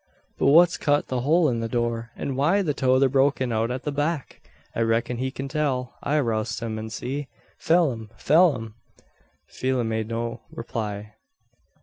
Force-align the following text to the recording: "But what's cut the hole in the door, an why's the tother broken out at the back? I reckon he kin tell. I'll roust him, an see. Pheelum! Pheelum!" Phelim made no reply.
"But 0.39 0.47
what's 0.47 0.77
cut 0.79 1.09
the 1.09 1.19
hole 1.21 1.47
in 1.47 1.59
the 1.59 1.69
door, 1.69 2.09
an 2.15 2.35
why's 2.35 2.65
the 2.65 2.73
tother 2.73 3.07
broken 3.07 3.51
out 3.51 3.69
at 3.69 3.83
the 3.83 3.91
back? 3.91 4.41
I 4.75 4.79
reckon 4.81 5.17
he 5.17 5.29
kin 5.29 5.47
tell. 5.47 5.93
I'll 6.01 6.23
roust 6.23 6.59
him, 6.59 6.79
an 6.79 6.89
see. 6.89 7.27
Pheelum! 7.59 8.09
Pheelum!" 8.17 8.73
Phelim 9.47 9.89
made 9.89 10.07
no 10.07 10.41
reply. 10.49 11.13